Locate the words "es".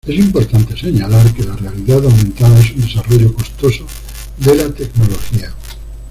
0.03-0.15, 2.59-2.71